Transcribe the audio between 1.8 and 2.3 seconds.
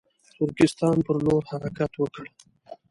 وکړ.